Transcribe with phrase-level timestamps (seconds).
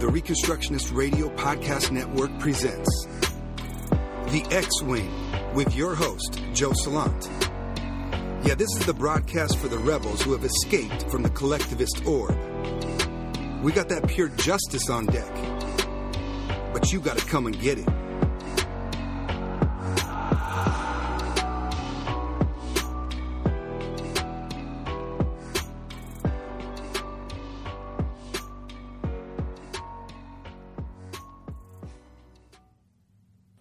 [0.00, 3.04] the Reconstructionist Radio Podcast Network presents
[4.28, 5.12] The X Wing
[5.52, 7.28] with your host, Joe Salant.
[8.42, 12.34] Yeah, this is the broadcast for the rebels who have escaped from the collectivist orb.
[13.62, 15.34] We got that pure justice on deck,
[16.72, 17.99] but you got to come and get it.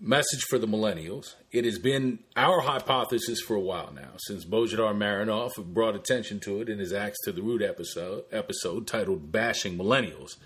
[0.09, 1.35] Message for the millennials.
[1.51, 6.61] It has been our hypothesis for a while now, since Bojidar Marinov brought attention to
[6.61, 10.37] it in his Axe to the Root episode, episode titled Bashing Millennials,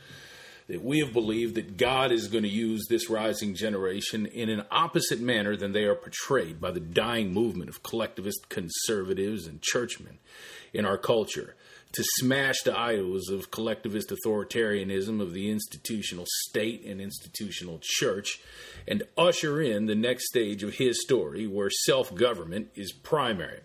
[0.68, 4.66] that we have believed that God is going to use this rising generation in an
[4.70, 10.20] opposite manner than they are portrayed by the dying movement of collectivist conservatives and churchmen
[10.74, 11.56] in our culture
[11.94, 18.42] to smash the idols of collectivist authoritarianism of the institutional state and institutional church
[18.88, 23.60] and usher in the next stage of his story where self government is primary.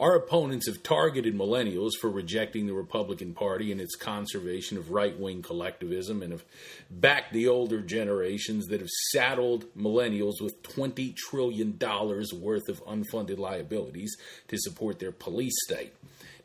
[0.00, 5.18] Our opponents have targeted millennials for rejecting the Republican Party and its conservation of right
[5.18, 6.44] wing collectivism and have
[6.88, 14.16] backed the older generations that have saddled millennials with $20 trillion worth of unfunded liabilities
[14.46, 15.92] to support their police state.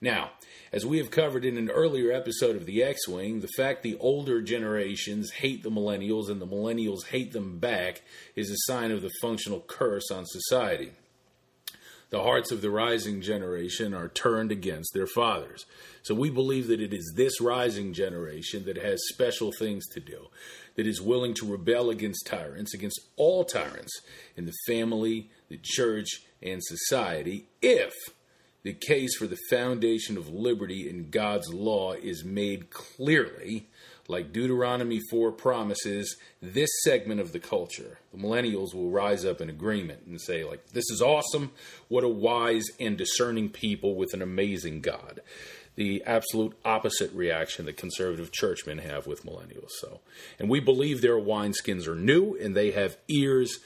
[0.04, 0.32] Now,
[0.74, 3.98] as we have covered in an earlier episode of the X Wing, the fact the
[4.02, 8.02] older generations hate the millennials and the millennials hate them back
[8.36, 10.92] is a sign of the functional curse on society.
[12.10, 15.66] The hearts of the rising generation are turned against their fathers.
[16.02, 20.28] So we believe that it is this rising generation that has special things to do,
[20.76, 24.02] that is willing to rebel against tyrants, against all tyrants
[24.36, 27.94] in the family, the church, and society, if
[28.64, 33.68] the case for the foundation of liberty in God's law is made clearly,
[34.08, 38.00] like Deuteronomy 4 promises, this segment of the culture.
[38.14, 41.52] The millennials will rise up in agreement and say, like, this is awesome.
[41.90, 45.22] What a wise and discerning people with an amazing God.
[45.76, 49.72] The absolute opposite reaction that conservative churchmen have with millennials.
[49.80, 50.02] So,
[50.38, 53.60] and we believe their wineskins are new and they have ears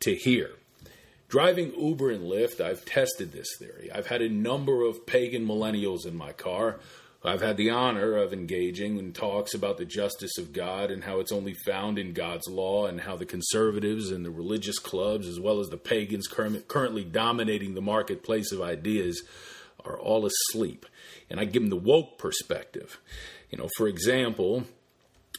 [0.00, 0.52] to hear.
[1.30, 3.88] Driving Uber and Lyft, I've tested this theory.
[3.94, 6.80] I've had a number of pagan millennials in my car.
[7.22, 11.20] I've had the honor of engaging in talks about the justice of God and how
[11.20, 15.38] it's only found in God's law, and how the conservatives and the religious clubs, as
[15.38, 19.22] well as the pagans currently dominating the marketplace of ideas,
[19.84, 20.84] are all asleep.
[21.30, 22.98] And I give them the woke perspective.
[23.50, 24.64] You know, for example,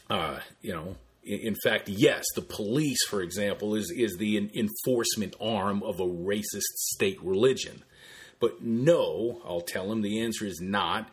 [0.10, 5.84] uh, you know, in fact, yes, the police, for example, is, is the enforcement arm
[5.84, 7.84] of a racist state religion.
[8.40, 11.10] But no, I'll tell him the answer is not,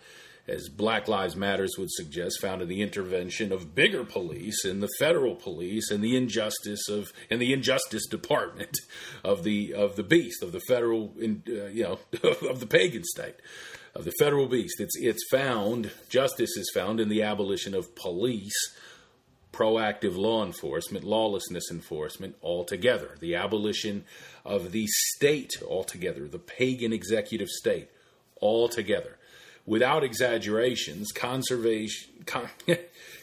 [0.46, 4.88] as Black Lives Matters would suggest, found in the intervention of bigger police and the
[4.98, 8.78] federal police and the injustice of and the injustice department
[9.24, 11.98] of the of the beast of the federal uh, you know
[12.48, 13.36] of the pagan state
[13.94, 14.80] of the federal beast.
[14.80, 18.74] It's it's found justice is found in the abolition of police
[19.58, 24.04] proactive law enforcement, lawlessness enforcement altogether, the abolition
[24.44, 27.88] of the state altogether, the pagan executive state
[28.40, 29.16] altogether.
[29.66, 32.48] Without exaggerations, conservation, con-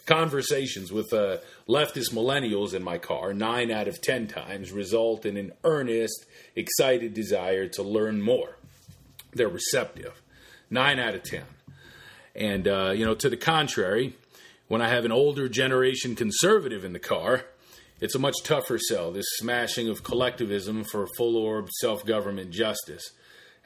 [0.05, 1.37] conversations with uh,
[1.67, 6.25] leftist millennials in my car, nine out of ten times, result in an earnest,
[6.55, 8.57] excited desire to learn more.
[9.33, 10.21] They're receptive.
[10.69, 11.45] Nine out of ten.
[12.35, 14.15] And, uh, you know, to the contrary,
[14.67, 17.45] when I have an older generation conservative in the car,
[17.99, 19.11] it's a much tougher sell.
[19.11, 23.11] This smashing of collectivism for full orb self government justice.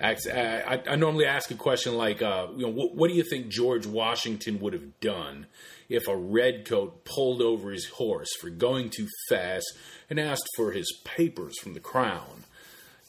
[0.01, 3.49] I, I, normally ask a question like, uh, you know, what, what, do you think
[3.49, 5.47] George Washington would have done
[5.89, 9.65] if a redcoat pulled over his horse for going too fast
[10.09, 12.45] and asked for his papers from the crown?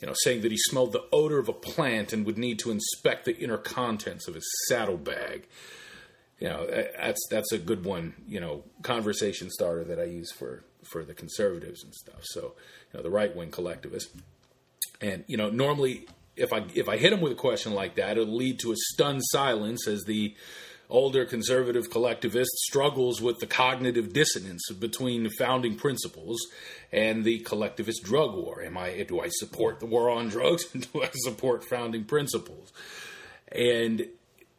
[0.00, 2.72] You know, saying that he smelled the odor of a plant and would need to
[2.72, 5.46] inspect the inner contents of his saddlebag
[6.40, 10.64] you know that's that's a good one you know conversation starter that I use for
[10.90, 12.20] for the conservatives and stuff.
[12.22, 12.54] So
[12.92, 14.10] you know the right wing collectivists,
[15.00, 16.06] and you know normally
[16.36, 18.76] if I if I hit them with a question like that, it'll lead to a
[18.76, 20.34] stunned silence as the
[20.88, 26.38] older conservative collectivist struggles with the cognitive dissonance between founding principles
[26.90, 28.62] and the collectivist drug war.
[28.62, 30.64] Am I do I support the war on drugs?
[30.72, 32.72] do I support founding principles?
[33.52, 34.06] And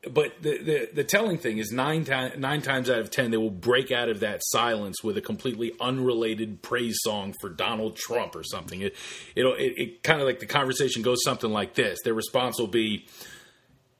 [0.10, 3.38] but the, the, the telling thing is nine times nine times out of ten they
[3.38, 8.36] will break out of that silence with a completely unrelated praise song for Donald Trump
[8.36, 8.82] or something.
[8.82, 8.96] It
[9.36, 12.00] it, it kind of like the conversation goes something like this.
[12.04, 13.06] Their response will be,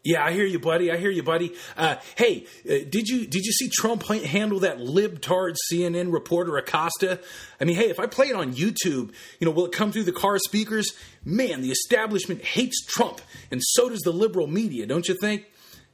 [0.04, 0.92] Yeah, I hear you, buddy.
[0.92, 1.54] I hear you, buddy.
[1.78, 7.20] Uh, hey, uh, did you did you see Trump handle that libtard CNN reporter Acosta?
[7.60, 10.06] I mean, hey, if I play it on YouTube, you know, will it come through
[10.06, 10.94] the car speakers?
[11.24, 13.22] Man, the establishment hates Trump,
[13.52, 15.46] and so does the liberal media, don't you think?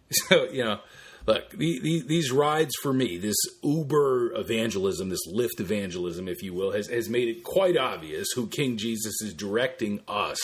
[0.30, 0.80] So, you know,
[1.26, 6.54] look, the, the, these rides for me, this Uber evangelism, this Lyft evangelism, if you
[6.54, 10.40] will, has, has made it quite obvious who King Jesus is directing us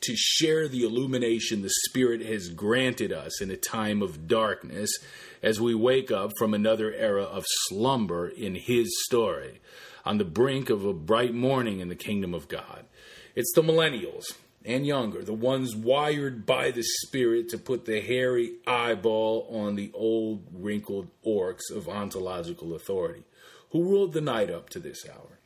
[0.00, 4.90] to share the illumination the Spirit has granted us in a time of darkness
[5.42, 9.60] as we wake up from another era of slumber in His story,
[10.04, 12.84] on the brink of a bright morning in the kingdom of God.
[13.34, 14.24] It's the millennials
[14.64, 19.90] and younger, the ones wired by the Spirit to put the hairy eyeball on the
[19.92, 23.24] old wrinkled orcs of ontological authority,
[23.70, 25.38] who ruled the night up to this hour.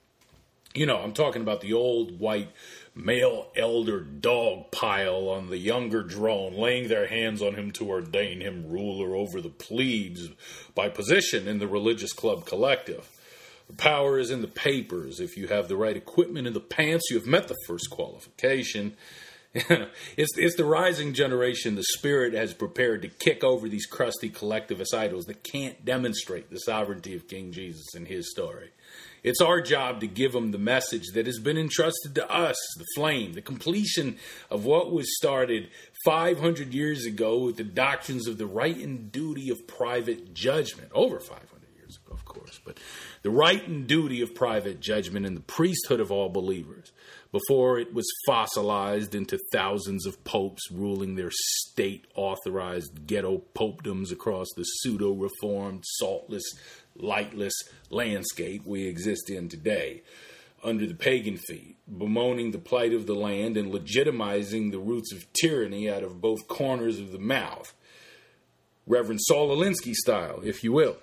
[0.75, 2.51] You know, I'm talking about the old white
[2.95, 8.41] male elder dog pile on the younger drone, laying their hands on him to ordain
[8.41, 10.29] him ruler over the plebes
[10.75, 13.09] by position in the religious club collective.
[13.69, 15.21] The power is in the papers.
[15.21, 18.97] If you have the right equipment in the pants, you have met the first qualification.
[19.55, 24.95] it's, it's the rising generation the Spirit has prepared to kick over these crusty collectivist
[24.95, 28.71] idols that can't demonstrate the sovereignty of King Jesus and his story.
[29.23, 32.87] It's our job to give them the message that has been entrusted to us, the
[32.95, 34.17] flame, the completion
[34.51, 35.71] of what was started
[36.05, 41.19] 500 years ago with the doctrines of the right and duty of private judgment, over
[41.19, 42.79] 500 years ago, of course, but
[43.23, 46.93] the right and duty of private judgment and the priesthood of all believers
[47.31, 54.47] before it was fossilized into thousands of popes ruling their state authorized ghetto popedoms across
[54.57, 56.45] the pseudo reformed, saltless,
[56.97, 57.55] lightless
[57.91, 60.03] landscape we exist in today
[60.65, 65.33] under the pagan feet, bemoaning the plight of the land and legitimizing the roots of
[65.33, 67.75] tyranny out of both corners of the mouth.
[68.87, 70.97] Reverend Saul Alinsky style, if you will.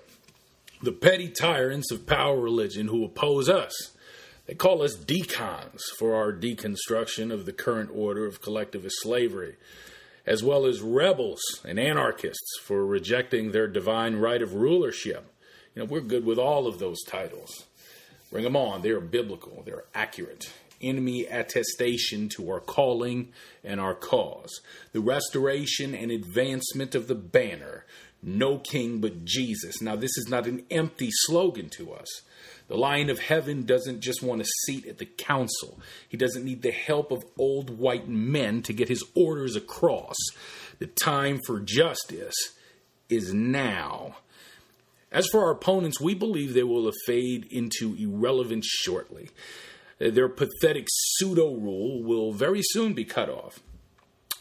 [0.82, 3.74] The petty tyrants of power religion who oppose us.
[4.46, 9.56] They call us decons for our deconstruction of the current order of collectivist slavery,
[10.24, 15.32] as well as rebels and anarchists for rejecting their divine right of rulership
[15.76, 17.66] you know, we're good with all of those titles.
[18.32, 18.80] Bring them on.
[18.80, 20.50] They're biblical, they're accurate.
[20.80, 23.32] Enemy attestation to our calling
[23.64, 24.60] and our cause.
[24.92, 27.84] The restoration and advancement of the banner.
[28.22, 29.80] No king but Jesus.
[29.80, 32.08] Now, this is not an empty slogan to us.
[32.68, 35.78] The Lion of Heaven doesn't just want a seat at the council.
[36.08, 40.16] He doesn't need the help of old white men to get his orders across.
[40.78, 42.34] The time for justice
[43.08, 44.16] is now.
[45.12, 49.30] As for our opponents, we believe they will fade into irrelevance shortly.
[49.98, 53.60] Their pathetic pseudo rule will very soon be cut off.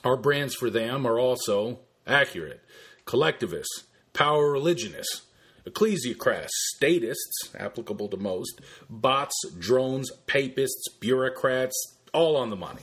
[0.04, 2.62] Our brands for them are also accurate
[3.06, 5.24] collectivists, power religionists,
[5.66, 12.82] ecclesiocrats, statists, applicable to most, bots, drones, papists, bureaucrats, all on the money.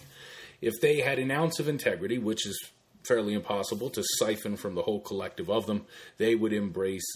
[0.60, 2.70] If they had an ounce of integrity, which is
[3.04, 5.86] fairly impossible to siphon from the whole collective of them,
[6.18, 7.06] they would embrace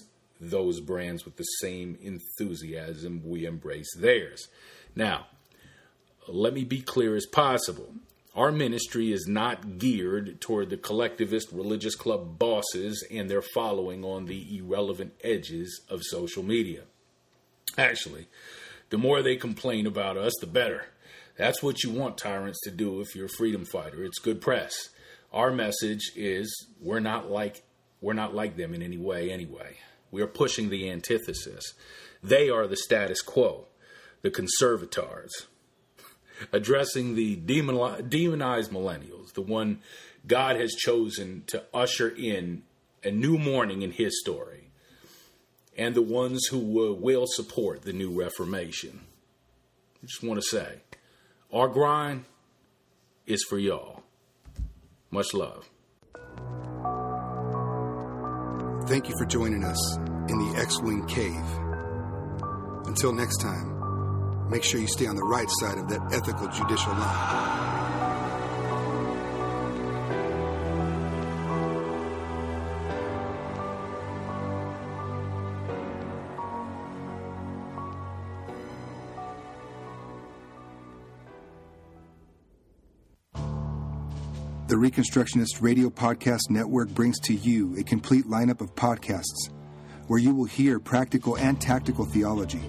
[0.41, 4.49] those brands with the same enthusiasm we embrace theirs.
[4.95, 5.27] Now,
[6.29, 7.95] let me be clear as possible.
[8.35, 14.27] Our ministry is not geared toward the collectivist religious club bosses and their following on
[14.27, 16.83] the irrelevant edges of social media.
[17.79, 18.29] Actually,
[18.91, 20.87] the more they complain about us, the better.
[21.37, 24.05] That's what you want tyrants to do if you're a freedom fighter.
[24.05, 24.91] It's good press.
[25.33, 27.63] Our message is we're not like
[28.01, 29.77] we're not like them in any way anyway.
[30.11, 31.75] We are pushing the antithesis.
[32.23, 33.67] They are the status quo,
[34.23, 35.47] the conservators,
[36.53, 39.81] addressing the demonized millennials, the one
[40.27, 42.63] God has chosen to usher in
[43.05, 44.71] a new morning in his story,
[45.77, 49.01] and the ones who will support the new Reformation.
[50.03, 50.81] I just want to say,
[51.53, 52.25] our grind
[53.27, 54.03] is for y'all.
[55.11, 55.69] Much love.
[58.89, 59.97] Thank you for joining us
[60.29, 61.45] in the X Wing Cave.
[62.87, 63.76] Until next time,
[64.51, 67.67] make sure you stay on the right side of that ethical judicial line.
[84.69, 89.49] The Reconstructionist Radio Podcast Network brings to you a complete lineup of podcasts
[90.09, 92.69] where you will hear practical and tactical theology.